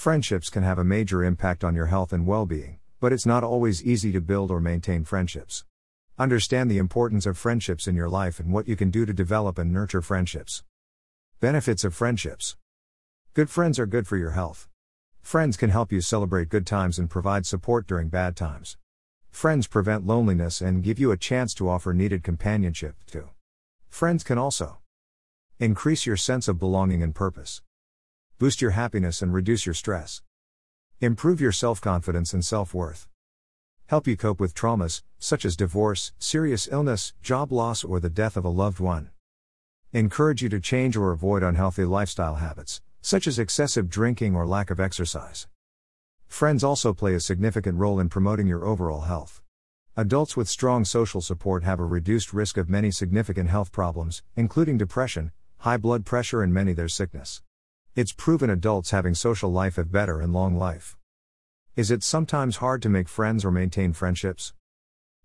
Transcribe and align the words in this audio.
Friendships 0.00 0.48
can 0.48 0.62
have 0.62 0.78
a 0.78 0.82
major 0.82 1.22
impact 1.22 1.62
on 1.62 1.74
your 1.74 1.84
health 1.84 2.14
and 2.14 2.26
well 2.26 2.46
being, 2.46 2.78
but 3.00 3.12
it's 3.12 3.26
not 3.26 3.44
always 3.44 3.84
easy 3.84 4.10
to 4.12 4.20
build 4.22 4.50
or 4.50 4.58
maintain 4.58 5.04
friendships. 5.04 5.66
Understand 6.18 6.70
the 6.70 6.78
importance 6.78 7.26
of 7.26 7.36
friendships 7.36 7.86
in 7.86 7.94
your 7.94 8.08
life 8.08 8.40
and 8.40 8.50
what 8.50 8.66
you 8.66 8.76
can 8.76 8.90
do 8.90 9.04
to 9.04 9.12
develop 9.12 9.58
and 9.58 9.70
nurture 9.70 10.00
friendships. 10.00 10.64
Benefits 11.38 11.84
of 11.84 11.94
friendships 11.94 12.56
Good 13.34 13.50
friends 13.50 13.78
are 13.78 13.84
good 13.84 14.06
for 14.06 14.16
your 14.16 14.30
health. 14.30 14.70
Friends 15.20 15.58
can 15.58 15.68
help 15.68 15.92
you 15.92 16.00
celebrate 16.00 16.48
good 16.48 16.66
times 16.66 16.98
and 16.98 17.10
provide 17.10 17.44
support 17.44 17.86
during 17.86 18.08
bad 18.08 18.36
times. 18.36 18.78
Friends 19.30 19.66
prevent 19.66 20.06
loneliness 20.06 20.62
and 20.62 20.82
give 20.82 20.98
you 20.98 21.12
a 21.12 21.18
chance 21.18 21.52
to 21.52 21.68
offer 21.68 21.92
needed 21.92 22.24
companionship, 22.24 22.96
too. 23.04 23.28
Friends 23.90 24.24
can 24.24 24.38
also 24.38 24.78
increase 25.58 26.06
your 26.06 26.16
sense 26.16 26.48
of 26.48 26.58
belonging 26.58 27.02
and 27.02 27.14
purpose, 27.14 27.60
boost 28.40 28.62
your 28.62 28.70
happiness 28.70 29.20
and 29.20 29.34
reduce 29.34 29.66
your 29.66 29.74
stress, 29.74 30.22
improve 30.98 31.42
your 31.42 31.52
self 31.52 31.78
confidence 31.78 32.32
and 32.32 32.42
self 32.42 32.72
worth, 32.72 33.06
help 33.88 34.06
you 34.06 34.16
cope 34.16 34.40
with 34.40 34.54
traumas, 34.54 35.02
such 35.18 35.44
as 35.44 35.58
divorce, 35.58 36.14
serious 36.18 36.66
illness, 36.72 37.12
job 37.20 37.52
loss, 37.52 37.84
or 37.84 38.00
the 38.00 38.08
death 38.08 38.38
of 38.38 38.46
a 38.46 38.48
loved 38.48 38.80
one, 38.80 39.10
encourage 39.92 40.40
you 40.42 40.48
to 40.48 40.58
change 40.58 40.96
or 40.96 41.12
avoid 41.12 41.42
unhealthy 41.42 41.84
lifestyle 41.84 42.36
habits, 42.36 42.80
such 43.02 43.26
as 43.26 43.38
excessive 43.38 43.90
drinking 43.90 44.34
or 44.34 44.46
lack 44.46 44.70
of 44.70 44.80
exercise. 44.80 45.46
Friends 46.26 46.64
also 46.64 46.94
play 46.94 47.12
a 47.12 47.20
significant 47.20 47.76
role 47.76 48.00
in 48.00 48.08
promoting 48.08 48.46
your 48.46 48.64
overall 48.64 49.02
health. 49.02 49.42
Adults 49.98 50.34
with 50.34 50.48
strong 50.48 50.86
social 50.86 51.20
support 51.20 51.62
have 51.62 51.78
a 51.78 51.84
reduced 51.84 52.32
risk 52.32 52.56
of 52.56 52.70
many 52.70 52.90
significant 52.90 53.50
health 53.50 53.70
problems, 53.70 54.22
including 54.34 54.78
depression, 54.78 55.30
high 55.58 55.76
blood 55.76 56.06
pressure, 56.06 56.42
and 56.42 56.54
many 56.54 56.72
their 56.72 56.88
sickness. 56.88 57.42
It's 57.96 58.12
proven 58.12 58.50
adults 58.50 58.92
having 58.92 59.16
social 59.16 59.50
life 59.50 59.74
have 59.74 59.90
better 59.90 60.20
and 60.20 60.32
long 60.32 60.56
life. 60.56 60.96
Is 61.74 61.90
it 61.90 62.04
sometimes 62.04 62.58
hard 62.58 62.82
to 62.82 62.88
make 62.88 63.08
friends 63.08 63.44
or 63.44 63.50
maintain 63.50 63.92
friendships? 63.92 64.54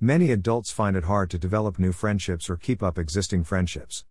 Many 0.00 0.32
adults 0.32 0.72
find 0.72 0.96
it 0.96 1.04
hard 1.04 1.30
to 1.30 1.38
develop 1.38 1.78
new 1.78 1.92
friendships 1.92 2.50
or 2.50 2.56
keep 2.56 2.82
up 2.82 2.98
existing 2.98 3.44
friendships. 3.44 4.04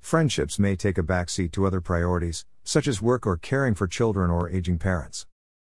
Friendships 0.00 0.58
may 0.58 0.76
take 0.76 0.96
a 0.96 1.02
backseat 1.02 1.52
to 1.52 1.66
other 1.66 1.82
priorities, 1.82 2.46
such 2.64 2.88
as 2.88 3.02
work 3.02 3.26
or 3.26 3.36
caring 3.36 3.74
for 3.74 3.86
children 3.86 4.30
or 4.30 4.48
aging 4.48 4.78
parents. 4.78 5.26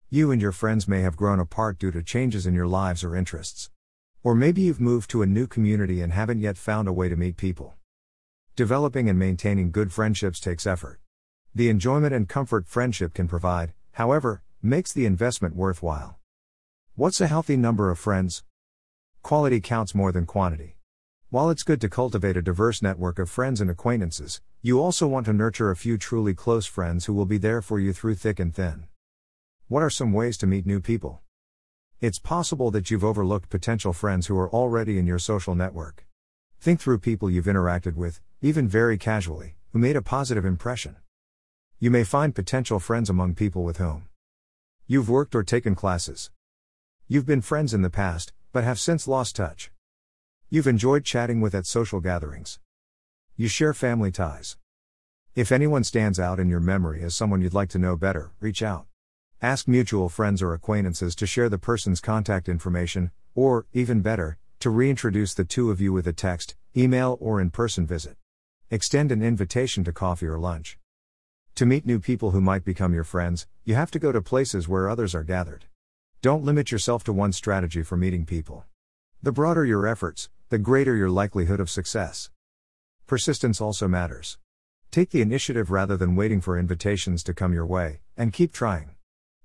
You 0.09 0.31
and 0.31 0.42
your 0.42 0.53
friends 0.53 0.88
may 0.88 1.02
have 1.02 1.17
grown 1.17 1.39
apart 1.42 1.80
due 1.80 1.92
to 1.92 2.02
changes 2.02 2.48
in 2.48 2.53
your 2.53 2.67
lives 2.67 3.03
or 3.03 3.14
interests. 3.14 3.70
Or 4.23 4.36
maybe 4.36 4.61
you've 4.61 4.80
moved 4.80 5.09
to 5.09 5.22
a 5.22 5.25
new 5.25 5.48
community 5.48 6.02
and 6.02 6.14
haven't 6.14 6.39
yet 6.39 6.58
found 6.58 6.88
a 6.88 6.94
way 6.94 7.09
to 7.09 7.17
meet 7.17 7.36
people. 7.36 7.73
Developing 8.55 9.09
and 9.09 9.20
maintaining 9.20 9.70
good 9.70 9.92
friendships 9.92 10.39
takes 10.39 10.66
effort. 10.66 11.00
The 11.53 11.67
enjoyment 11.67 12.13
and 12.13 12.30
comfort 12.30 12.66
friendship 12.66 13.13
can 13.13 13.27
provide, 13.27 13.73
however, 13.91 14.41
makes 14.61 14.94
the 14.94 15.05
investment 15.05 15.53
worthwhile. 15.53 16.17
What's 16.95 17.19
a 17.19 17.27
healthy 17.27 17.58
number 17.58 17.91
of 17.91 17.99
friends? 17.99 18.45
Quality 19.21 19.59
counts 19.59 19.93
more 19.93 20.13
than 20.13 20.25
quantity. 20.25 20.77
While 21.30 21.49
it's 21.49 21.63
good 21.63 21.81
to 21.81 21.89
cultivate 21.89 22.38
a 22.38 22.41
diverse 22.41 22.81
network 22.81 23.19
of 23.19 23.30
friends 23.30 23.59
and 23.59 23.69
acquaintances, 23.69 24.39
you 24.61 24.80
also 24.80 25.08
want 25.08 25.25
to 25.25 25.33
nurture 25.33 25.71
a 25.71 25.75
few 25.75 25.97
truly 25.97 26.33
close 26.33 26.66
friends 26.66 27.05
who 27.05 27.13
will 27.13 27.25
be 27.25 27.38
there 27.38 27.61
for 27.61 27.81
you 27.81 27.91
through 27.91 28.15
thick 28.15 28.39
and 28.39 28.55
thin. 28.55 28.86
What 29.67 29.83
are 29.83 29.89
some 29.89 30.13
ways 30.13 30.38
to 30.38 30.47
meet 30.47 30.65
new 30.65 30.80
people? 30.80 31.19
It's 31.99 32.17
possible 32.17 32.71
that 32.71 32.89
you've 32.89 33.03
overlooked 33.03 33.49
potential 33.49 33.91
friends 33.91 34.27
who 34.27 34.38
are 34.38 34.49
already 34.49 34.97
in 34.97 35.05
your 35.05 35.19
social 35.19 35.53
network. 35.53 36.08
Think 36.61 36.80
through 36.80 36.99
people 36.99 37.30
you've 37.30 37.43
interacted 37.43 37.95
with, 37.95 38.21
even 38.41 38.69
very 38.69 38.97
casually, 38.97 39.55
who 39.73 39.80
made 39.80 39.97
a 39.97 40.02
positive 40.02 40.45
impression. 40.45 40.95
You 41.83 41.89
may 41.89 42.03
find 42.03 42.35
potential 42.35 42.79
friends 42.79 43.09
among 43.09 43.33
people 43.33 43.63
with 43.63 43.77
whom 43.77 44.07
you've 44.85 45.09
worked 45.09 45.33
or 45.33 45.41
taken 45.41 45.73
classes. 45.73 46.29
You've 47.07 47.25
been 47.25 47.41
friends 47.41 47.73
in 47.73 47.81
the 47.81 47.89
past, 47.89 48.33
but 48.51 48.63
have 48.63 48.79
since 48.79 49.07
lost 49.07 49.35
touch. 49.35 49.71
You've 50.52 50.67
enjoyed 50.67 51.05
chatting 51.05 51.41
with 51.41 51.55
at 51.55 51.65
social 51.65 51.99
gatherings. 51.99 52.59
You 53.36 53.47
share 53.47 53.73
family 53.73 54.11
ties. 54.11 54.58
If 55.33 55.52
anyone 55.52 55.83
stands 55.83 56.20
out 56.20 56.39
in 56.39 56.49
your 56.49 56.59
memory 56.59 57.02
as 57.02 57.15
someone 57.15 57.41
you'd 57.41 57.55
like 57.55 57.70
to 57.70 57.80
know 57.80 57.97
better, 57.97 58.30
reach 58.39 58.61
out. 58.61 58.86
Ask 59.41 59.67
mutual 59.67 60.08
friends 60.08 60.43
or 60.43 60.53
acquaintances 60.53 61.15
to 61.15 61.25
share 61.25 61.49
the 61.49 61.58
person's 61.58 61.99
contact 61.99 62.47
information, 62.47 63.09
or, 63.33 63.65
even 63.73 64.02
better, 64.02 64.37
to 64.59 64.70
reintroduce 64.70 65.33
the 65.33 65.45
two 65.45 65.71
of 65.71 65.81
you 65.81 65.91
with 65.91 66.05
a 66.05 66.14
text, 66.14 66.55
email, 66.77 67.17
or 67.20 67.41
in 67.41 67.49
person 67.49 67.87
visit. 67.87 68.17
Extend 68.70 69.11
an 69.11 69.23
invitation 69.23 69.83
to 69.86 69.91
coffee 69.91 70.27
or 70.27 70.37
lunch. 70.37 70.77
To 71.56 71.66
meet 71.66 71.86
new 71.86 72.00
people 72.00 72.32
who 72.32 72.42
might 72.42 72.64
become 72.64 72.94
your 72.94 73.04
friends, 73.04 73.45
you 73.66 73.76
have 73.76 73.92
to 73.92 74.00
go 74.00 74.12
to 74.12 74.22
places 74.22 74.67
where 74.67 74.89
others 74.89 75.14
are 75.14 75.23
gathered. 75.23 75.66
Don't 76.22 76.44
limit 76.44 76.72
yourself 76.72 77.04
to 77.04 77.14
one 77.14 77.34
strategy 77.34 77.84
for 77.84 77.98
meeting 77.98 78.26
people. 78.26 78.66
The 79.22 79.32
broader 79.32 79.66
your 79.66 79.86
efforts, 79.86 80.30
the 80.50 80.58
greater 80.58 80.95
your 80.95 81.10
likelihood 81.10 81.60
of 81.60 81.70
success. 81.70 82.32
Persistence 83.06 83.60
also 83.60 83.88
matters. 83.88 84.38
Take 84.92 85.12
the 85.12 85.22
initiative 85.22 85.72
rather 85.72 85.98
than 85.98 86.16
waiting 86.16 86.42
for 86.42 86.58
invitations 86.58 87.23
to 87.23 87.34
come 87.34 87.54
your 87.54 87.66
way, 87.66 88.00
and 88.18 88.33
keep 88.33 88.52
trying. 88.52 88.95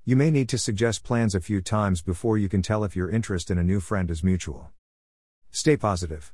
You 0.05 0.17
may 0.17 0.31
need 0.31 0.49
to 0.51 0.59
suggest 0.59 1.03
plans 1.03 1.35
a 1.35 1.41
few 1.41 1.61
times 1.61 2.01
before 2.03 2.39
you 2.39 2.49
can 2.49 2.63
tell 2.63 2.85
if 2.85 2.95
your 2.95 3.11
interest 3.11 3.51
in 3.51 3.59
a 3.59 3.65
new 3.65 3.81
friend 3.81 4.11
is 4.11 4.23
mutual. 4.23 4.71
Stay 5.51 5.77
positive. 5.77 6.33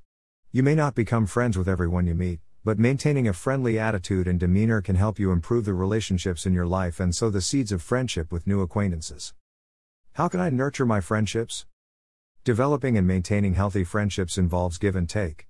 You 0.51 0.63
may 0.63 0.75
not 0.75 0.95
become 0.95 1.27
friends 1.27 1.57
with 1.57 1.69
everyone 1.69 2.07
you 2.07 2.15
meet, 2.15 2.41
but 2.65 2.79
maintaining 2.79 3.27
a 3.27 3.33
friendly 3.33 3.77
attitude 3.77 4.29
and 4.29 4.39
demeanor 4.39 4.81
can 4.81 4.95
help 4.95 5.19
you 5.19 5.33
improve 5.33 5.65
the 5.65 5.75
relationships 5.75 6.47
in 6.47 6.53
your 6.53 6.67
life 6.67 7.01
and 7.01 7.15
sow 7.15 7.29
the 7.29 7.41
seeds 7.41 7.73
of 7.73 7.83
friendship 7.83 8.31
with 8.31 8.47
new 8.47 8.61
acquaintances. 8.61 9.35
How 10.13 10.29
can 10.29 10.41
I 10.41 10.51
nurture 10.51 10.87
my 10.87 11.01
friendships? 11.01 11.67
Developing 12.45 12.97
and 12.97 13.07
maintaining 13.07 13.55
healthy 13.55 13.83
friendships 13.83 14.39
involves 14.39 14.79
give 14.79 14.95
and 14.95 15.09
take. 15.09 15.49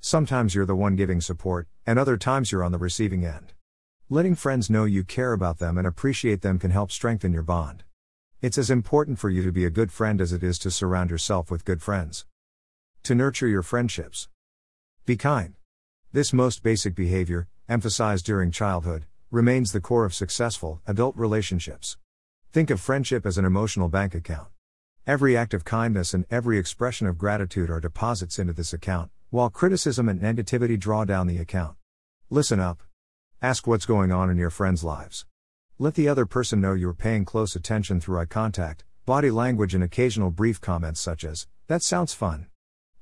Sometimes 0.00 0.54
you're 0.54 0.66
the 0.66 0.76
one 0.76 0.96
giving 0.96 1.20
support, 1.20 1.68
and 1.86 1.98
other 1.98 2.16
times 2.16 2.52
you're 2.52 2.64
on 2.64 2.72
the 2.72 2.78
receiving 2.78 3.24
end. 3.24 3.52
Letting 4.08 4.34
friends 4.34 4.70
know 4.70 4.84
you 4.84 5.04
care 5.04 5.32
about 5.32 5.58
them 5.58 5.76
and 5.76 5.86
appreciate 5.86 6.42
them 6.42 6.58
can 6.58 6.70
help 6.70 6.92
strengthen 6.92 7.32
your 7.32 7.42
bond. 7.42 7.84
It's 8.40 8.58
as 8.58 8.70
important 8.70 9.18
for 9.18 9.30
you 9.30 9.42
to 9.42 9.52
be 9.52 9.64
a 9.64 9.70
good 9.70 9.90
friend 9.90 10.20
as 10.20 10.32
it 10.32 10.42
is 10.42 10.58
to 10.60 10.70
surround 10.70 11.10
yourself 11.10 11.50
with 11.50 11.64
good 11.64 11.82
friends. 11.82 12.26
To 13.04 13.14
nurture 13.14 13.48
your 13.48 13.62
friendships, 13.62 14.28
be 15.06 15.16
kind. 15.16 15.54
This 16.14 16.32
most 16.32 16.62
basic 16.62 16.94
behavior, 16.94 17.48
emphasized 17.68 18.24
during 18.24 18.52
childhood, 18.52 19.06
remains 19.32 19.72
the 19.72 19.80
core 19.80 20.04
of 20.04 20.14
successful 20.14 20.80
adult 20.86 21.16
relationships. 21.16 21.96
Think 22.52 22.70
of 22.70 22.80
friendship 22.80 23.26
as 23.26 23.36
an 23.36 23.44
emotional 23.44 23.88
bank 23.88 24.14
account. 24.14 24.46
Every 25.08 25.36
act 25.36 25.54
of 25.54 25.64
kindness 25.64 26.14
and 26.14 26.24
every 26.30 26.56
expression 26.56 27.08
of 27.08 27.18
gratitude 27.18 27.68
are 27.68 27.80
deposits 27.80 28.38
into 28.38 28.52
this 28.52 28.72
account, 28.72 29.10
while 29.30 29.50
criticism 29.50 30.08
and 30.08 30.20
negativity 30.20 30.78
draw 30.78 31.04
down 31.04 31.26
the 31.26 31.38
account. 31.38 31.74
Listen 32.30 32.60
up. 32.60 32.84
Ask 33.42 33.66
what's 33.66 33.84
going 33.84 34.12
on 34.12 34.30
in 34.30 34.36
your 34.36 34.50
friends' 34.50 34.84
lives. 34.84 35.26
Let 35.80 35.96
the 35.96 36.06
other 36.06 36.26
person 36.26 36.60
know 36.60 36.74
you're 36.74 36.94
paying 36.94 37.24
close 37.24 37.56
attention 37.56 38.00
through 38.00 38.20
eye 38.20 38.26
contact, 38.26 38.84
body 39.04 39.32
language, 39.32 39.74
and 39.74 39.82
occasional 39.82 40.30
brief 40.30 40.60
comments 40.60 41.00
such 41.00 41.24
as, 41.24 41.48
That 41.66 41.82
sounds 41.82 42.14
fun. 42.14 42.46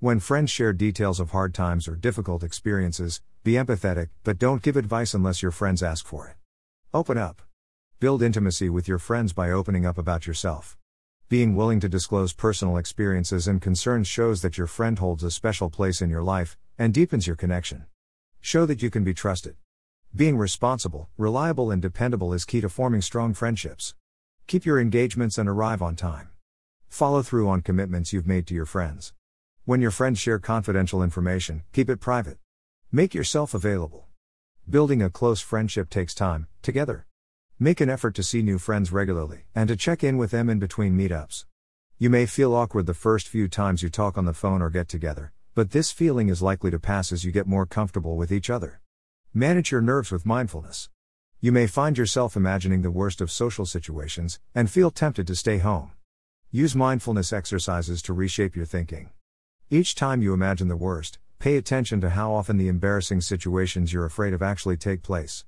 When 0.03 0.19
friends 0.19 0.51
share 0.51 0.73
details 0.73 1.21
of 1.21 1.31
hard 1.31 1.55
times 1.55 1.87
or 1.87 1.95
difficult 1.95 2.43
experiences, 2.43 3.21
be 3.45 3.53
empathetic, 3.53 4.09
but 4.25 4.37
don't 4.37 4.61
give 4.61 4.77
advice 4.77 5.15
unless 5.15 5.43
your 5.43 5.53
friends 5.53 5.81
ask 5.81 6.05
for 6.05 6.27
it. 6.27 6.35
Open 6.93 7.17
up. 7.17 7.41
Build 8.01 8.21
intimacy 8.21 8.69
with 8.69 8.89
your 8.89 8.99
friends 8.99 9.33
by 9.33 9.53
opening 9.53 9.87
up 9.87 9.99
about 9.99 10.27
yourself. 10.27 10.77
Being 11.29 11.55
willing 11.55 11.79
to 11.79 11.89
disclose 11.89 12.33
personal 12.33 12.79
experiences 12.79 13.47
and 13.47 13.63
concerns 13.63 14.09
shows 14.09 14.43
that 14.43 14.59
your 14.59 14.67
friend 14.67 14.99
holds 14.99 15.23
a 15.23 15.31
special 15.31 15.71
place 15.71 16.03
in 16.03 16.11
your 16.11 16.25
life 16.25 16.59
and 16.77 16.93
deepens 16.93 17.29
your 17.29 17.37
connection. 17.37 17.85
Show 18.41 18.67
that 18.67 18.83
you 18.83 18.91
can 18.91 19.05
be 19.05 19.15
trusted. 19.15 19.55
Being 20.13 20.37
responsible, 20.37 21.11
reliable, 21.17 21.71
and 21.71 21.81
dependable 21.81 22.33
is 22.33 22.45
key 22.45 22.61
to 22.61 22.69
forming 22.69 23.03
strong 23.03 23.35
friendships. 23.35 23.95
Keep 24.49 24.67
your 24.67 24.81
engagements 24.81 25.39
and 25.39 25.49
arrive 25.49 25.81
on 25.81 25.95
time. 25.95 26.31
Follow 26.89 27.23
through 27.23 27.49
on 27.49 27.61
commitments 27.61 28.13
you've 28.13 28.27
made 28.27 28.49
to 28.49 28.55
your 28.55 28.67
friends. 28.67 29.13
When 29.65 29.81
your 29.81 29.93
friends 29.93 30.19
share 30.19 30.41
confidential 30.41 31.05
information, 31.05 31.63
keep 31.73 31.89
it 31.89 32.01
private. 32.01 32.39
Make 32.91 33.15
yourself 33.15 33.55
available. 33.55 34.07
Building 34.69 35.01
a 35.01 35.09
close 35.09 35.41
friendship 35.41 35.89
takes 35.89 36.15
time, 36.15 36.49
together. 36.63 37.07
Make 37.61 37.81
an 37.81 37.89
effort 37.89 38.17
to 38.17 38.25
see 38.25 38.43
new 38.43 38.59
friends 38.59 38.91
regularly 38.91 39.45
and 39.55 39.69
to 39.69 39.77
check 39.77 40.03
in 40.03 40.17
with 40.17 40.33
them 40.33 40.51
in 40.51 40.59
between 40.59 40.99
meetups. 40.99 41.45
You 41.97 42.11
may 42.11 42.27
feel 42.27 42.57
awkward 42.57 42.87
the 42.87 42.93
first 42.93 43.29
few 43.29 43.47
times 43.47 43.85
you 43.85 43.89
talk 43.89 44.19
on 44.19 44.25
the 44.25 44.33
phone 44.33 44.63
or 44.63 44.69
get 44.69 44.89
together, 44.89 45.33
but 45.55 45.71
this 45.71 45.93
feeling 45.93 46.29
is 46.29 46.43
likely 46.43 46.73
to 46.73 46.81
pass 46.81 47.13
as 47.13 47.25
you 47.25 47.31
get 47.31 47.47
more 47.47 47.65
comfortable 47.65 48.17
with 48.17 48.33
each 48.33 48.51
other. 48.51 48.81
Manage 49.33 49.71
your 49.71 49.81
nerves 49.81 50.11
with 50.11 50.27
mindfulness. 50.27 50.89
You 51.41 51.53
may 51.53 51.69
find 51.69 51.97
yourself 51.97 52.35
imagining 52.35 52.83
the 52.83 52.91
worst 52.91 53.21
of 53.21 53.31
social 53.31 53.65
situations 53.65 54.41
and 54.57 54.69
feel 54.69 54.91
tempted 54.91 55.29
to 55.29 55.37
stay 55.37 55.59
home. 55.59 55.93
Use 56.51 56.75
mindfulness 56.75 57.33
exercises 57.33 58.03
to 58.03 58.13
reshape 58.13 58.57
your 58.57 58.67
thinking. 58.67 59.11
Each 59.73 59.95
time 59.95 60.21
you 60.21 60.35
imagine 60.35 60.69
the 60.69 60.77
worst, 60.77 61.19
pay 61.39 61.57
attention 61.57 62.03
to 62.03 62.11
how 62.11 62.35
often 62.35 62.59
the 62.59 62.69
embarrassing 62.69 63.23
situations 63.23 63.91
you're 63.91 64.05
afraid 64.05 64.35
of 64.35 64.43
actually 64.43 64.77
take 64.77 65.03
place. 65.03 65.47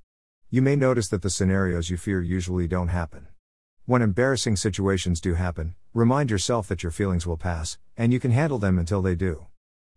You 0.49 0.63
may 0.63 0.75
notice 0.75 1.09
that 1.09 1.21
the 1.21 1.29
scenarios 1.29 1.91
you 1.91 1.97
fear 1.97 2.21
usually 2.21 2.67
don't 2.67 2.87
happen. 2.87 3.27
When 3.85 4.01
embarrassing 4.01 4.55
situations 4.55 5.21
do 5.21 5.35
happen, 5.35 5.75
remind 5.93 6.31
yourself 6.31 6.67
that 6.69 6.81
your 6.81 6.91
feelings 6.91 7.27
will 7.27 7.37
pass, 7.37 7.77
and 7.95 8.11
you 8.11 8.19
can 8.19 8.31
handle 8.31 8.57
them 8.57 8.79
until 8.79 9.03
they 9.03 9.13
do. 9.13 9.45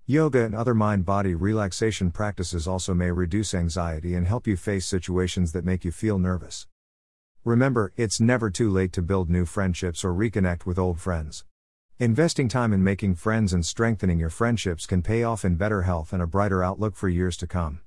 Yoga 0.05 0.45
and 0.45 0.55
other 0.55 0.75
mind 0.75 1.07
body 1.07 1.35
relaxation 1.35 2.11
practices 2.11 2.69
also 2.69 2.93
may 2.93 3.11
reduce 3.11 3.55
anxiety 3.55 4.15
and 4.15 4.27
help 4.27 4.47
you 4.47 4.59
face 4.59 4.85
situations 4.85 5.53
that 5.53 5.65
make 5.65 5.87
you 5.87 5.91
feel 5.91 6.19
nervous. 6.19 6.67
Remember, 7.47 7.95
it's 7.97 8.21
never 8.21 8.51
too 8.51 8.69
late 8.69 8.93
to 8.93 9.01
build 9.01 9.31
new 9.31 9.47
friendships 9.47 10.05
or 10.05 10.13
reconnect 10.13 10.67
with 10.67 10.79
old 10.79 11.01
friends. 11.01 11.47
Investing 12.01 12.47
time 12.47 12.73
in 12.73 12.85
making 12.85 13.17
friends 13.17 13.53
and 13.53 13.67
strengthening 13.67 14.21
your 14.21 14.31
friendships 14.31 14.87
can 14.87 15.03
pay 15.03 15.25
off 15.25 15.45
in 15.45 15.57
better 15.57 15.83
health 15.83 16.13
and 16.13 16.23
a 16.23 16.29
brighter 16.29 16.63
outlook 16.63 16.95
for 16.95 17.09
years 17.09 17.37
to 17.39 17.49
come. 17.49 17.81